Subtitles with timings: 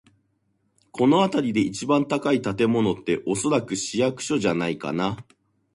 [0.91, 5.23] この辺りで一番高い建物って、おそらく市役所じゃないかな。